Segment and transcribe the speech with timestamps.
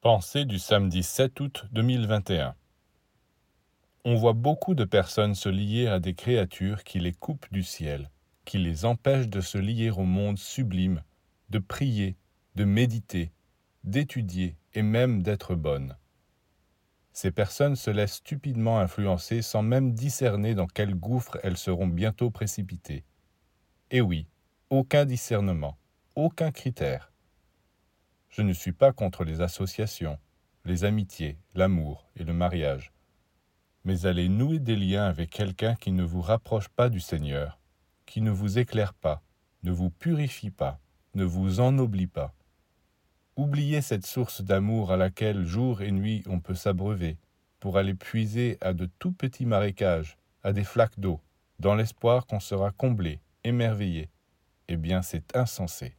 [0.00, 2.54] Pensée du samedi 7 août 2021
[4.04, 8.08] On voit beaucoup de personnes se lier à des créatures qui les coupent du ciel,
[8.44, 11.02] qui les empêchent de se lier au monde sublime,
[11.50, 12.16] de prier,
[12.54, 13.32] de méditer,
[13.82, 15.96] d'étudier et même d'être bonnes.
[17.12, 22.30] Ces personnes se laissent stupidement influencer sans même discerner dans quel gouffre elles seront bientôt
[22.30, 23.04] précipitées.
[23.90, 24.28] Et oui,
[24.70, 25.76] aucun discernement,
[26.14, 27.12] aucun critère.
[28.28, 30.18] Je ne suis pas contre les associations,
[30.64, 32.92] les amitiés, l'amour et le mariage.
[33.84, 37.58] Mais allez nouer des liens avec quelqu'un qui ne vous rapproche pas du Seigneur,
[38.06, 39.22] qui ne vous éclaire pas,
[39.62, 40.78] ne vous purifie pas,
[41.14, 42.34] ne vous ennoblit pas.
[43.36, 47.18] Oubliez cette source d'amour à laquelle jour et nuit on peut s'abreuver,
[47.60, 51.20] pour aller puiser à de tout petits marécages, à des flaques d'eau,
[51.58, 54.10] dans l'espoir qu'on sera comblé, émerveillé.
[54.68, 55.97] Eh bien c'est insensé.